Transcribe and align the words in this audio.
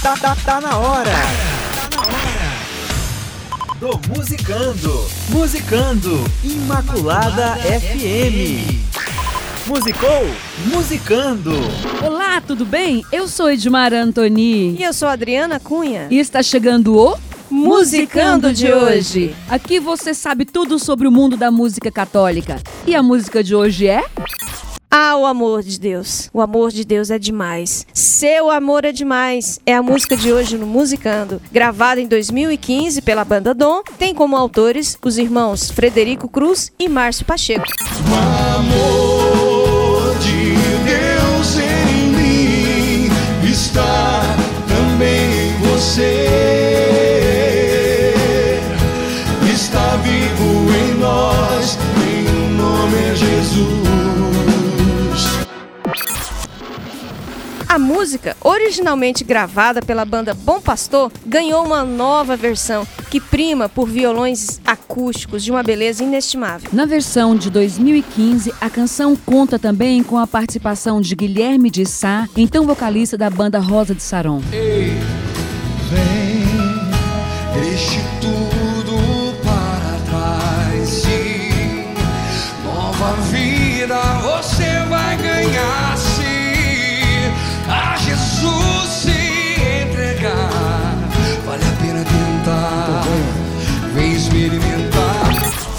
tá, 0.00 0.16
tá, 0.16 0.36
tá 0.36 0.60
na 0.60 0.76
hora. 0.78 1.10
Tá 1.10 1.88
na 1.96 2.02
hora. 2.02 2.54
Do 3.78 4.00
Musicando. 4.16 5.06
Musicando. 5.28 6.24
Imaculada 6.42 7.56
FM. 7.56 8.84
Musicou? 9.66 10.26
Musicando. 10.66 11.52
Olá, 12.02 12.40
tudo 12.40 12.64
bem? 12.64 13.04
Eu 13.10 13.28
sou 13.28 13.50
Edmar 13.50 13.92
Antoni. 13.92 14.76
E 14.78 14.82
eu 14.82 14.92
sou 14.92 15.08
Adriana 15.08 15.58
Cunha. 15.58 16.06
E 16.10 16.18
está 16.18 16.42
chegando 16.42 16.96
o 16.96 17.18
Musicando 17.50 18.52
de 18.52 18.72
hoje. 18.72 19.34
Aqui 19.48 19.78
você 19.78 20.12
sabe 20.12 20.44
tudo 20.44 20.78
sobre 20.78 21.06
o 21.06 21.10
mundo 21.12 21.36
da 21.36 21.50
música 21.50 21.90
católica. 21.90 22.60
E 22.86 22.94
a 22.94 23.02
música 23.02 23.42
de 23.42 23.54
hoje 23.54 23.86
é? 23.86 24.02
Ah, 24.96 25.16
o 25.16 25.26
amor 25.26 25.60
de 25.60 25.80
Deus. 25.80 26.30
O 26.32 26.40
amor 26.40 26.70
de 26.70 26.84
Deus 26.84 27.10
é 27.10 27.18
demais. 27.18 27.84
Seu 27.92 28.48
amor 28.48 28.84
é 28.84 28.92
demais. 28.92 29.58
É 29.66 29.74
a 29.74 29.82
música 29.82 30.16
de 30.16 30.32
hoje 30.32 30.56
no 30.56 30.68
Musicando. 30.68 31.42
Gravada 31.50 32.00
em 32.00 32.06
2015 32.06 33.02
pela 33.02 33.24
banda 33.24 33.52
Dom, 33.52 33.82
tem 33.98 34.14
como 34.14 34.36
autores 34.36 34.96
os 35.02 35.18
irmãos 35.18 35.68
Frederico 35.68 36.28
Cruz 36.28 36.70
e 36.78 36.88
Márcio 36.88 37.26
Pacheco. 37.26 37.64
Amor 38.56 38.93
A 57.74 57.78
música, 57.78 58.36
originalmente 58.40 59.24
gravada 59.24 59.82
pela 59.82 60.04
banda 60.04 60.32
Bom 60.32 60.60
Pastor, 60.60 61.10
ganhou 61.26 61.66
uma 61.66 61.82
nova 61.82 62.36
versão 62.36 62.86
que 63.10 63.20
prima 63.20 63.68
por 63.68 63.88
violões 63.88 64.60
acústicos 64.64 65.42
de 65.42 65.50
uma 65.50 65.60
beleza 65.60 66.04
inestimável. 66.04 66.70
Na 66.72 66.86
versão 66.86 67.34
de 67.34 67.50
2015, 67.50 68.54
a 68.60 68.70
canção 68.70 69.16
conta 69.16 69.58
também 69.58 70.04
com 70.04 70.16
a 70.16 70.24
participação 70.24 71.00
de 71.00 71.16
Guilherme 71.16 71.68
de 71.68 71.84
Sá, 71.84 72.28
então 72.36 72.64
vocalista 72.64 73.18
da 73.18 73.28
banda 73.28 73.58
Rosa 73.58 73.92
de 73.92 74.04
Saron. 74.04 74.40
Ei, 74.52 74.92
vem, 75.90 77.60
deixe 77.60 77.98
tudo 78.20 79.34
para 79.42 79.98
trás 80.08 81.02
e 81.06 82.64
nova 82.64 83.20
vida 83.32 83.98
você 84.22 84.53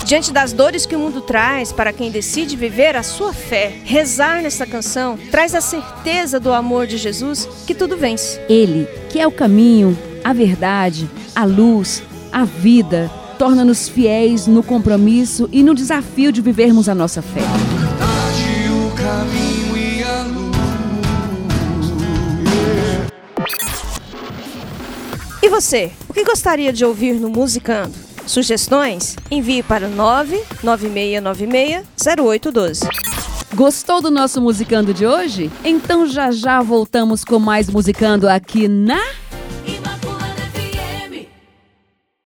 Diante 0.06 0.32
das 0.32 0.54
dores 0.54 0.86
que 0.86 0.96
o 0.96 1.00
mundo 1.00 1.20
traz 1.20 1.72
para 1.72 1.92
quem 1.92 2.12
decide 2.12 2.56
viver 2.56 2.96
a 2.96 3.02
sua 3.02 3.34
fé, 3.34 3.74
rezar 3.84 4.40
nessa 4.40 4.64
canção 4.64 5.18
traz 5.32 5.56
a 5.56 5.62
certeza 5.62 6.40
do 6.40 6.54
amor 6.54 6.86
de 6.86 6.96
Jesus 6.96 7.50
que 7.66 7.74
tudo 7.74 7.98
vence. 7.98 8.40
Ele, 8.48 8.88
que 9.10 9.20
é 9.20 9.26
o 9.26 9.32
caminho, 9.32 9.98
a 10.24 10.32
verdade, 10.32 11.10
a 11.36 11.44
luz, 11.44 12.04
a 12.32 12.46
vida, 12.46 13.10
torna-nos 13.40 13.90
fiéis 13.90 14.46
no 14.46 14.62
compromisso 14.62 15.50
e 15.52 15.64
no 15.64 15.74
desafio 15.74 16.32
de 16.32 16.40
vivermos 16.40 16.88
a 16.88 16.94
nossa 16.94 17.24
fé. 17.24 17.42
E 25.42 25.50
você, 25.50 25.92
o 26.08 26.14
que 26.14 26.24
gostaria 26.24 26.72
de 26.72 26.86
ouvir 26.86 27.14
no 27.14 27.28
Musicando? 27.28 28.06
Sugestões? 28.28 29.16
Envie 29.30 29.62
para 29.64 29.88
o 29.88 29.92
996960812. 30.64 32.88
Gostou 33.54 34.02
do 34.02 34.12
nosso 34.12 34.42
Musicando 34.42 34.94
de 34.94 35.08
hoje? 35.08 35.50
Então 35.64 36.06
já 36.08 36.30
já 36.32 36.62
voltamos 36.62 37.24
com 37.24 37.40
mais 37.40 37.70
Musicando 37.70 38.28
aqui 38.28 38.68
na 38.68 39.00